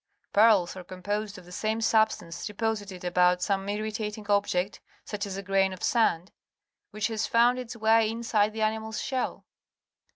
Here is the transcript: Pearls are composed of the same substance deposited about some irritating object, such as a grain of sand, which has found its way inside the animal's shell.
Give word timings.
Pearls 0.33 0.75
are 0.75 0.83
composed 0.83 1.37
of 1.37 1.45
the 1.45 1.51
same 1.51 1.79
substance 1.79 2.43
deposited 2.47 3.05
about 3.05 3.43
some 3.43 3.69
irritating 3.69 4.25
object, 4.31 4.81
such 5.05 5.27
as 5.27 5.37
a 5.37 5.43
grain 5.43 5.71
of 5.73 5.83
sand, 5.83 6.31
which 6.89 7.05
has 7.05 7.27
found 7.27 7.59
its 7.59 7.75
way 7.75 8.09
inside 8.09 8.51
the 8.51 8.63
animal's 8.63 8.99
shell. 8.99 9.45